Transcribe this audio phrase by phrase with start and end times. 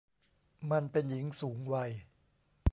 [0.71, 1.91] มันเป็นหญิงสูงวัย